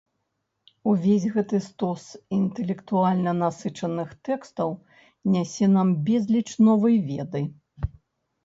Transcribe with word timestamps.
Увесь 0.91 1.27
гэты 1.33 1.57
стос 1.65 2.05
інтэлектуальна 2.37 3.31
насычаных 3.43 4.09
тэкстаў 4.31 4.69
нясе 5.35 5.65
нам 5.77 5.87
безліч 6.09 6.47
новай 6.71 6.97
веды. 7.13 7.41